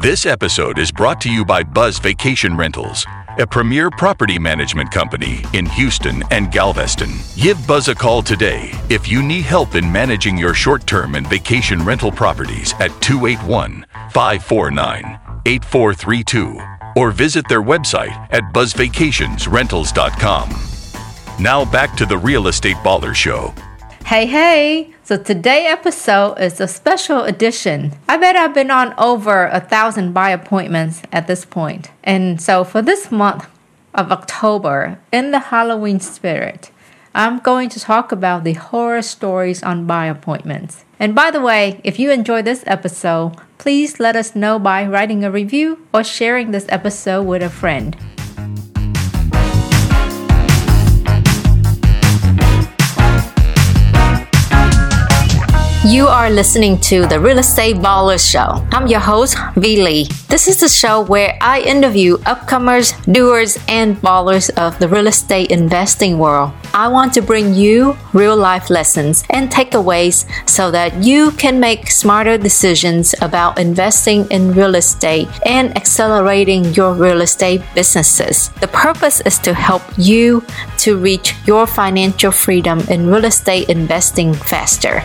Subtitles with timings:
[0.00, 3.04] This episode is brought to you by Buzz Vacation Rentals,
[3.36, 7.10] a premier property management company in Houston and Galveston.
[7.34, 11.26] Give Buzz a call today if you need help in managing your short term and
[11.26, 16.60] vacation rental properties at 281 549 8432
[16.94, 21.42] or visit their website at buzzvacationsrentals.com.
[21.42, 23.52] Now back to the Real Estate Baller Show.
[24.04, 24.94] Hey, hey!
[25.08, 27.94] So today episode is a special edition.
[28.06, 31.90] I bet I've been on over a thousand buy appointments at this point.
[32.04, 33.48] And so for this month
[33.94, 36.70] of October, in the Halloween spirit,
[37.14, 40.84] I'm going to talk about the horror stories on buy appointments.
[41.00, 45.24] And by the way, if you enjoyed this episode, please let us know by writing
[45.24, 47.96] a review or sharing this episode with a friend.
[55.88, 58.62] You are listening to the Real Estate Baller Show.
[58.72, 60.04] I'm your host, Vee Lee.
[60.28, 65.50] This is the show where I interview upcomers, doers, and ballers of the real estate
[65.50, 66.52] investing world.
[66.74, 71.90] I want to bring you real life lessons and takeaways so that you can make
[71.90, 78.50] smarter decisions about investing in real estate and accelerating your real estate businesses.
[78.60, 80.44] The purpose is to help you
[80.84, 85.02] to reach your financial freedom in real estate investing faster.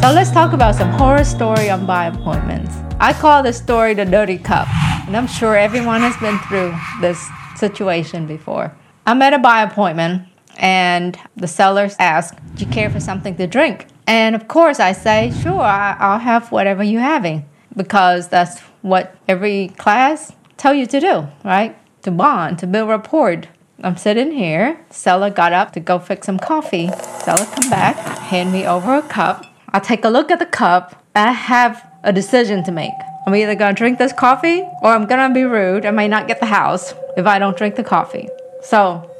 [0.00, 2.74] So let's talk about some horror story on buy appointments.
[3.00, 4.68] I call this story the dirty cup,
[5.06, 8.72] and I'm sure everyone has been through this situation before.
[9.06, 10.22] I'm at a buy appointment,
[10.56, 14.92] and the sellers ask, "Do you care for something to drink?" And of course, I
[14.92, 17.44] say, "Sure, I'll have whatever you're having,"
[17.76, 21.76] because that's what every class tell you to do, right?
[22.02, 23.42] To bond, to build rapport.
[23.82, 24.78] I'm sitting here.
[24.90, 26.90] Seller got up to go fix some coffee.
[27.18, 27.96] Seller come back,
[28.30, 29.44] hand me over a cup.
[29.70, 31.04] I take a look at the cup.
[31.14, 32.94] I have a decision to make.
[33.26, 35.84] I'm either gonna drink this coffee or I'm gonna be rude.
[35.84, 38.28] I may not get the house if I don't drink the coffee.
[38.62, 39.10] So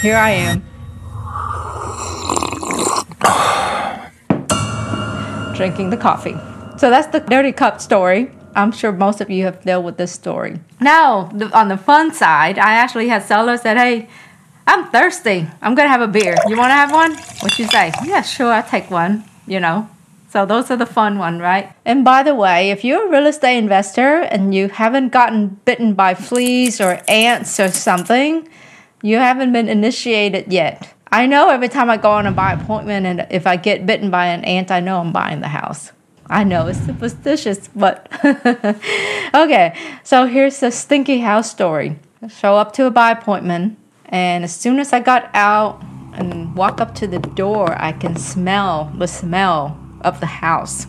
[0.00, 0.64] here I am.
[5.54, 6.34] Drinking the coffee.
[6.76, 8.32] So that's the dirty cup story.
[8.56, 10.58] I'm sure most of you have dealt with this story.
[10.80, 14.08] Now, on the fun side, I actually had sellers that, hey,
[14.66, 15.46] I'm thirsty.
[15.62, 16.34] I'm gonna have a beer.
[16.48, 17.14] You wanna have one?
[17.38, 17.92] What you say?
[18.04, 19.88] Yeah, sure, I'll take one you know.
[20.28, 21.72] So those are the fun one, right?
[21.84, 25.94] And by the way, if you're a real estate investor and you haven't gotten bitten
[25.94, 28.48] by fleas or ants or something,
[29.02, 30.92] you haven't been initiated yet.
[31.12, 34.10] I know every time I go on a buy appointment and if I get bitten
[34.10, 35.92] by an ant, I know I'm buying the house.
[36.26, 38.08] I know it's superstitious, but
[39.34, 39.78] okay.
[40.02, 41.96] So here's the stinky house story.
[42.28, 45.82] show up to a buy appointment, and as soon as I got out,
[46.16, 50.86] and walk up to the door, I can smell the smell of the house.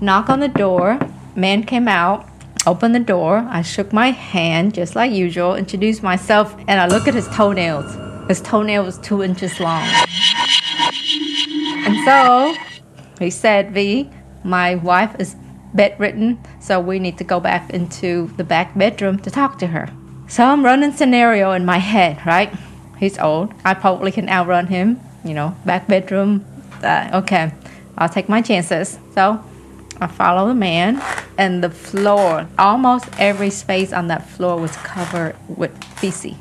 [0.00, 0.98] Knock on the door,
[1.36, 2.28] man came out,
[2.66, 3.46] opened the door.
[3.50, 7.96] I shook my hand just like usual, introduced myself, and I look at his toenails.
[8.28, 9.86] His toenail was two inches long.
[11.86, 12.54] And so
[13.18, 14.10] he said, Vee,
[14.44, 15.36] my wife is
[15.74, 19.88] bedridden, so we need to go back into the back bedroom to talk to her.
[20.28, 22.52] So I'm running scenario in my head, right?
[23.00, 23.52] He's old.
[23.64, 25.00] I probably can outrun him.
[25.24, 26.44] You know, back bedroom.
[26.82, 27.52] Uh, okay,
[27.98, 28.98] I'll take my chances.
[29.14, 29.42] So
[30.00, 31.02] I follow the man,
[31.36, 36.36] and the floor, almost every space on that floor was covered with feces.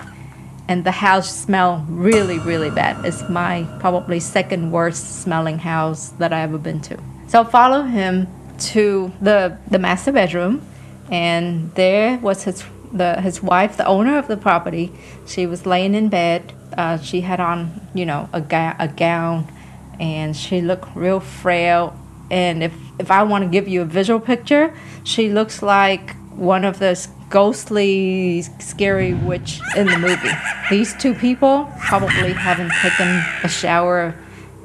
[0.70, 3.03] And the house smelled really, really bad.
[3.03, 6.97] It's my probably second worst smelling house that I ever been to.
[7.28, 8.28] So I follow him
[8.72, 10.62] to the the master bedroom,
[11.12, 14.91] and there was his the his wife, the owner of the property,
[15.25, 16.53] she was laying in bed.
[16.77, 19.51] Uh, she had on, you know, a, ga- a gown,
[20.00, 21.97] and she looked real frail.
[22.31, 24.73] And if if I want to give you a visual picture,
[25.03, 30.31] she looks like one of those ghostly, scary witch in the movie.
[30.69, 34.16] These two people probably haven't taken a shower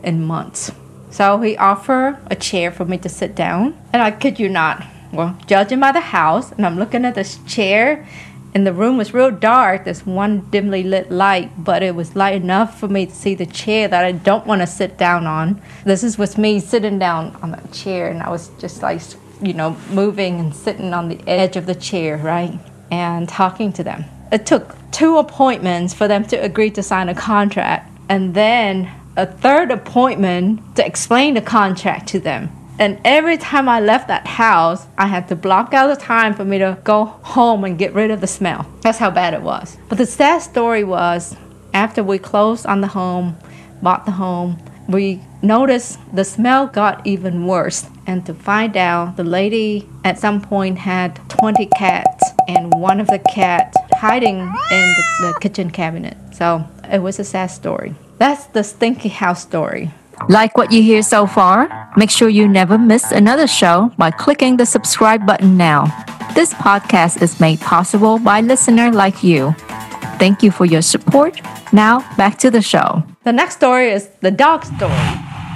[0.03, 0.71] in months.
[1.11, 4.83] So he offered a chair for me to sit down, and I kid you not,
[5.15, 8.07] well, judging by the house, and I'm looking at this chair,
[8.55, 9.85] and the room was real dark.
[9.85, 13.47] There's one dimly lit light, but it was light enough for me to see the
[13.47, 15.61] chair that I don't want to sit down on.
[15.85, 19.01] This is with me sitting down on the chair, and I was just like,
[19.43, 22.59] you know, moving and sitting on the edge of the chair, right?
[22.91, 24.05] And talking to them.
[24.31, 29.27] It took two appointments for them to agree to sign a contract, and then a
[29.27, 32.51] third appointment to explain the contract to them.
[32.79, 36.45] And every time I left that house, I had to block out the time for
[36.45, 38.67] me to go home and get rid of the smell.
[38.81, 39.77] That's how bad it was.
[39.89, 41.37] But the sad story was
[41.73, 43.37] after we closed on the home,
[43.83, 47.87] bought the home, we noticed the smell got even worse.
[48.07, 53.07] And to find out, the lady at some point had 20 cats, and one of
[53.07, 54.49] the cats hiding in
[54.95, 56.17] the, the kitchen cabinet.
[56.33, 57.95] So it was a sad story.
[58.19, 59.91] That's the stinky house story.
[60.29, 61.69] Like what you hear so far?
[61.97, 65.85] Make sure you never miss another show buy clicking the subscribe button now.
[66.35, 69.53] This podcast is made possible by listener like you.
[70.19, 71.41] Thank you for your support.
[71.73, 73.05] Now, back to the show.
[73.25, 74.97] The next story is the dog story.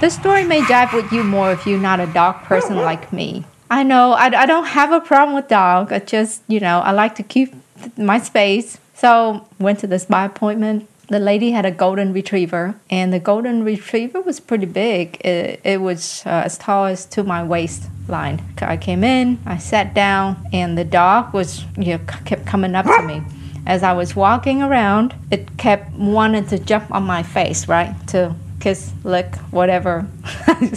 [0.01, 3.45] This story may jive with you more if you're not a dog person like me.
[3.71, 5.91] I know I, I don't have a problem with dog.
[5.91, 7.53] I just, you know, I like to keep
[7.97, 8.77] my space.
[8.93, 13.63] So went to this by appointment the lady had a golden retriever, and the golden
[13.63, 15.19] retriever was pretty big.
[15.25, 18.41] It, it was uh, as tall as to my waistline.
[18.61, 22.85] I came in, I sat down, and the dog was you know kept coming up
[22.85, 23.23] to me.
[23.65, 27.93] As I was walking around, it kept wanting to jump on my face, right?
[28.09, 30.07] To kiss, lick, whatever.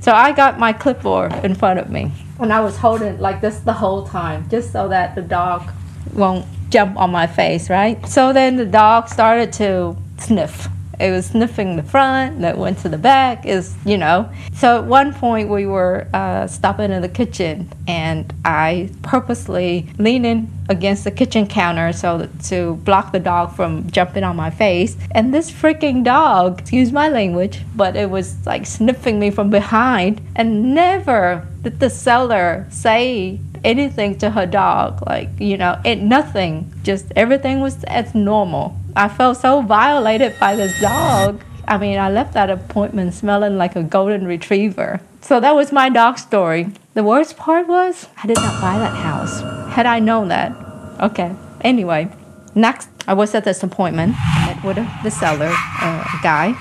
[0.00, 3.60] so I got my clipboard in front of me, and I was holding like this
[3.60, 5.70] the whole time, just so that the dog
[6.12, 8.04] won't jump on my face, right?
[8.08, 10.66] So then the dog started to sniff.
[10.98, 14.28] It was sniffing the front, that went to the back, is you know.
[14.54, 20.50] So at one point we were uh, stopping in the kitchen, and I purposely leaning
[20.68, 24.96] against the kitchen counter so to block the dog from jumping on my face.
[25.12, 30.20] And this freaking dog, excuse my language, but it was like sniffing me from behind,
[30.34, 35.02] and never did the seller say anything to her dog.
[35.06, 36.72] Like, you know, it nothing.
[36.82, 38.76] Just everything was as normal.
[38.94, 41.42] I felt so violated by this dog.
[41.66, 45.00] I mean, I left that appointment smelling like a golden retriever.
[45.22, 46.68] So that was my dog story.
[46.92, 49.40] The worst part was I did not buy that house.
[49.72, 50.52] Had I known that.
[51.00, 51.34] Okay.
[51.62, 52.08] Anyway,
[52.54, 54.14] next I was at this appointment.
[54.16, 56.54] I met with the seller, uh, guy.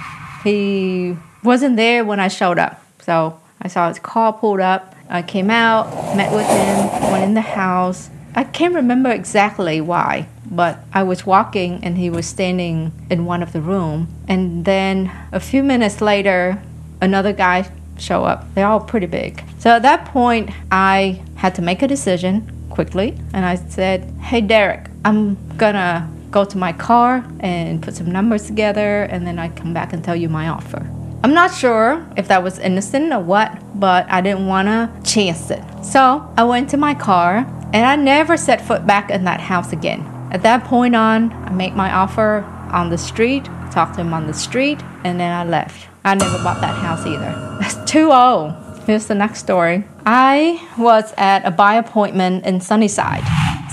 [0.44, 2.82] He wasn't there when I showed up.
[3.02, 7.34] So I saw his car pulled up I came out, met with him, went in
[7.34, 8.10] the house.
[8.36, 13.44] I can't remember exactly why, but I was walking and he was standing in one
[13.44, 14.08] of the room.
[14.28, 16.62] And then a few minutes later,
[17.02, 18.52] another guy show up.
[18.56, 19.44] They're all pretty big.
[19.60, 24.42] So at that point, I had to make a decision quickly, and I said, "Hey
[24.42, 29.50] Derek, I'm gonna go to my car and put some numbers together, and then I
[29.50, 30.88] come back and tell you my offer."
[31.24, 35.50] I'm not sure if that was innocent or what, but I didn't want to chance
[35.50, 35.64] it.
[35.82, 37.38] So I went to my car
[37.72, 40.02] and I never set foot back in that house again.
[40.32, 44.28] At that point on, I made my offer on the street, talked to him on
[44.28, 45.88] the street, and then I left.
[46.04, 47.58] I never bought that house either.
[47.62, 48.54] That's too old.
[48.86, 49.86] Here's the next story.
[50.06, 53.24] I was at a buy appointment in Sunnyside.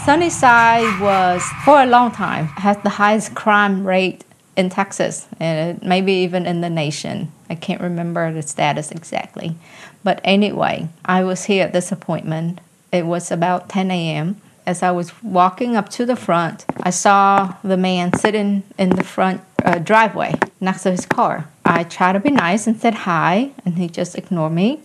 [0.05, 4.25] Sunnyside was, for a long time, has the highest crime rate
[4.61, 7.33] in Texas, and maybe even in the nation.
[7.49, 9.57] I can't remember the status exactly.
[10.05, 12.61] But anyway, I was here at this appointment.
[12.93, 14.41] It was about 10 a.m.
[14.67, 19.03] As I was walking up to the front, I saw the man sitting in the
[19.03, 21.49] front uh, driveway next to his car.
[21.65, 24.81] I tried to be nice and said hi, and he just ignored me.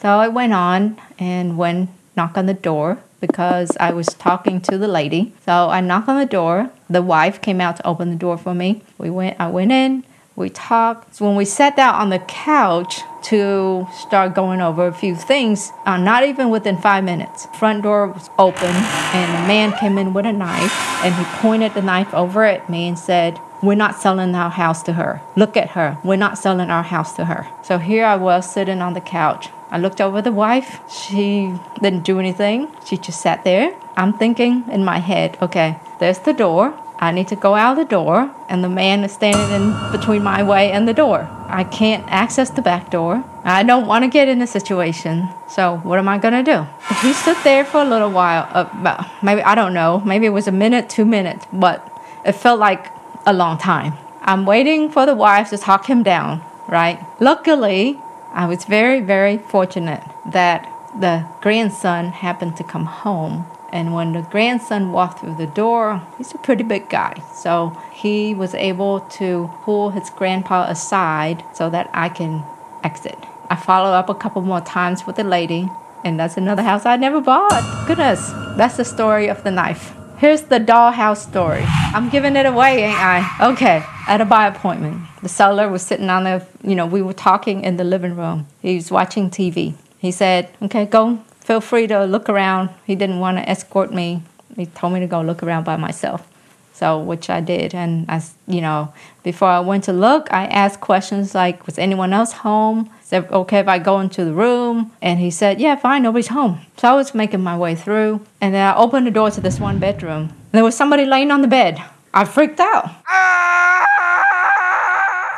[0.00, 4.76] So I went on and went knock on the door because I was talking to
[4.76, 5.32] the lady.
[5.46, 6.70] So I knocked on the door.
[6.92, 8.82] The wife came out to open the door for me.
[8.98, 10.04] We went I went in,
[10.36, 11.14] we talked.
[11.14, 15.72] So when we sat down on the couch to start going over a few things,
[15.86, 18.74] uh, not even within five minutes, front door was open
[19.14, 22.68] and a man came in with a knife and he pointed the knife over at
[22.68, 25.22] me and said, we're not selling our house to her.
[25.34, 25.96] Look at her.
[26.04, 27.46] We're not selling our house to her.
[27.62, 29.48] So here I was sitting on the couch.
[29.70, 30.80] I looked over the wife.
[30.90, 32.68] She didn't do anything.
[32.84, 33.74] She just sat there.
[33.96, 36.78] I'm thinking in my head, okay, there's the door.
[36.98, 40.42] I need to go out the door, and the man is standing in between my
[40.42, 41.28] way and the door.
[41.48, 43.24] I can't access the back door.
[43.44, 45.28] I don't want to get in a situation.
[45.48, 46.66] So what am I gonna do?
[47.02, 48.48] He stood there for a little while.
[48.50, 50.00] Uh, maybe I don't know.
[50.06, 51.76] Maybe it was a minute, two minutes, but
[52.24, 52.86] it felt like
[53.26, 53.94] a long time.
[54.22, 56.40] I'm waiting for the wife to talk him down.
[56.68, 57.04] Right.
[57.18, 58.00] Luckily,
[58.32, 60.68] I was very, very fortunate that
[60.98, 66.34] the grandson happened to come home and when the grandson walked through the door, he's
[66.34, 67.14] a pretty big guy.
[67.34, 72.44] So he was able to pull his grandpa aside so that I can
[72.84, 73.16] exit.
[73.48, 75.70] I followed up a couple more times with the lady,
[76.04, 77.86] and that's another house I never bought.
[77.86, 79.94] Goodness, that's the story of the knife.
[80.18, 81.64] Here's the dollhouse story.
[81.66, 83.52] I'm giving it away, ain't I?
[83.52, 87.12] Okay, at a buy appointment, the seller was sitting on the, you know, we were
[87.12, 88.46] talking in the living room.
[88.60, 89.74] He was watching TV.
[89.98, 92.70] He said, okay, go feel free to look around.
[92.84, 94.22] He didn't want to escort me.
[94.56, 96.28] He told me to go look around by myself.
[96.74, 97.74] So, which I did.
[97.74, 102.12] And as you know, before I went to look, I asked questions like, was anyone
[102.12, 102.90] else home?
[103.04, 104.90] Is it okay if I go into the room?
[105.00, 106.60] And he said, yeah, fine, nobody's home.
[106.78, 108.26] So I was making my way through.
[108.40, 110.32] And then I opened the door to this one bedroom.
[110.52, 111.80] There was somebody laying on the bed.
[112.14, 112.90] I freaked out.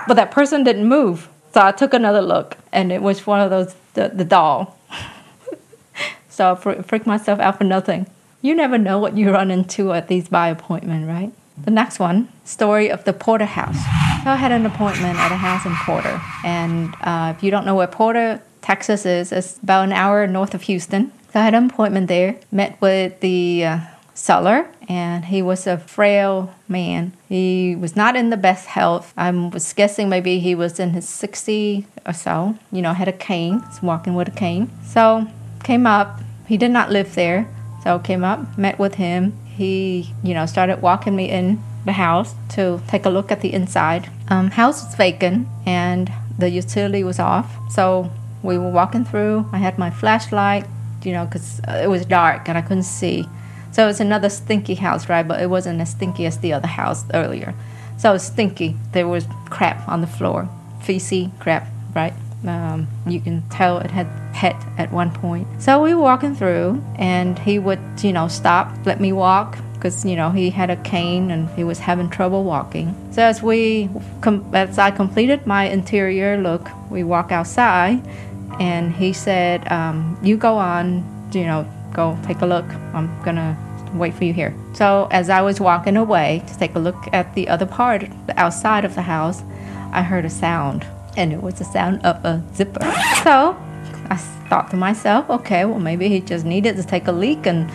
[0.06, 1.28] But that person didn't move.
[1.52, 4.76] So I took another look, and it was one of those, the, the doll.
[6.34, 8.06] So I fr- freaked myself out for nothing.
[8.42, 11.32] You never know what you run into at these buy appointment, right?
[11.64, 13.78] The next one, story of the Porter House.
[14.24, 17.64] So I had an appointment at a house in Porter, and uh, if you don't
[17.64, 21.12] know where Porter, Texas is, it's about an hour north of Houston.
[21.32, 23.80] So I had an appointment there, met with the uh,
[24.14, 27.12] seller, and he was a frail man.
[27.28, 29.12] He was not in the best health.
[29.16, 32.56] I was guessing maybe he was in his 60 or so.
[32.72, 34.70] You know, had a cane, was walking with a cane.
[34.84, 35.28] So
[35.64, 36.20] came up.
[36.46, 37.48] He did not live there.
[37.82, 39.32] So came up, met with him.
[39.44, 43.52] He, you know, started walking me in the house to take a look at the
[43.52, 44.10] inside.
[44.28, 47.54] Um, house was vacant and the utility was off.
[47.70, 48.10] So
[48.42, 49.48] we were walking through.
[49.52, 50.66] I had my flashlight,
[51.02, 53.26] you know, because it was dark and I couldn't see.
[53.72, 55.26] So it's another stinky house, right?
[55.26, 57.54] But it wasn't as stinky as the other house earlier.
[57.98, 58.76] So it was stinky.
[58.92, 60.48] There was crap on the floor,
[60.82, 62.14] feces, crap, right?
[62.46, 65.46] Um, you can tell it had pet at one point.
[65.62, 70.04] So we were walking through, and he would, you know, stop, let me walk, because
[70.04, 72.94] you know he had a cane and he was having trouble walking.
[73.12, 73.88] So as we,
[74.20, 78.00] com- as I completed my interior look, we walk outside,
[78.60, 82.66] and he said, um, "You go on, you know, go take a look.
[82.94, 83.56] I'm gonna
[83.94, 87.34] wait for you here." So as I was walking away to take a look at
[87.34, 89.42] the other part, the outside of the house,
[89.92, 90.86] I heard a sound
[91.16, 92.80] and it was the sound of a zipper.
[93.22, 93.56] So
[94.10, 94.16] I
[94.48, 97.70] thought to myself, okay, well, maybe he just needed to take a leak and,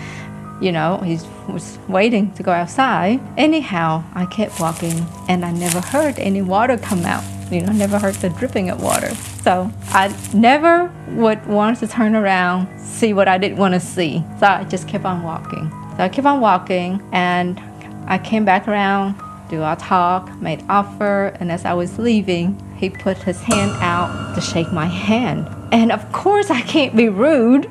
[0.62, 3.20] you know, he was waiting to go outside.
[3.38, 7.24] Anyhow, I kept walking and I never heard any water come out.
[7.52, 9.14] You know, never heard the dripping of water.
[9.42, 14.24] So I never would want to turn around, see what I didn't want to see.
[14.40, 15.72] So I just kept on walking.
[15.98, 17.60] So I kept on walking and
[18.06, 19.16] I came back around,
[19.50, 24.34] do our talk, made offer, and as I was leaving, he put his hand out
[24.36, 25.48] to shake my hand.
[25.72, 27.70] And of course, I can't be rude.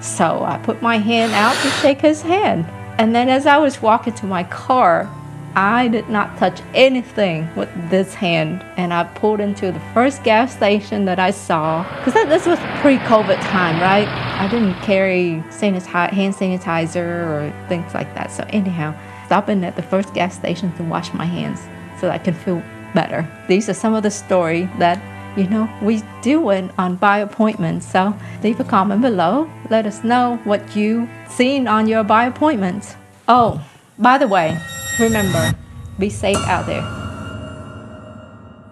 [0.00, 2.66] So I put my hand out to shake his hand.
[2.98, 5.12] And then as I was walking to my car,
[5.54, 8.64] I did not touch anything with this hand.
[8.76, 11.82] And I pulled into the first gas station that I saw.
[12.04, 14.08] Because this was pre COVID time, right?
[14.08, 18.30] I didn't carry sanitize, hand sanitizer or things like that.
[18.32, 18.94] So, anyhow,
[19.26, 21.60] stopping at the first gas station to wash my hands
[22.00, 22.62] so I can feel
[22.94, 23.26] better.
[23.48, 25.00] These are some of the story that
[25.36, 27.82] you know we do it on buy appointment.
[27.82, 29.50] So leave a comment below.
[29.70, 32.96] Let us know what you seen on your buy appointments.
[33.28, 33.64] Oh,
[33.98, 34.58] by the way,
[35.00, 35.54] remember,
[35.98, 36.84] be safe out there.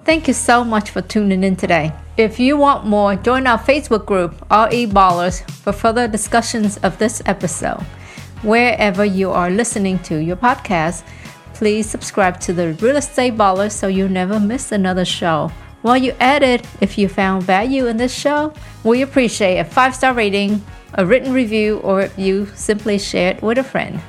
[0.05, 1.93] Thank you so much for tuning in today.
[2.19, 7.23] If you want more, join our Facebook group, RE Ballers, for further discussions of this
[7.25, 7.81] episode.
[8.43, 11.03] Wherever you are listening to your podcast,
[11.55, 15.51] Please subscribe to the Real Estate Baller so you never miss another show.
[15.83, 19.95] While you at it, if you found value in this show, we appreciate a five
[19.95, 24.01] star rating, a written review, or if you simply share it with a friend.